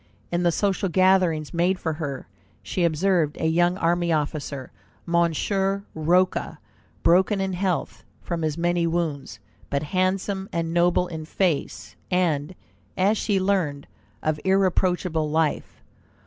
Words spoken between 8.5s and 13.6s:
many wounds, but handsome and noble in face, and, as she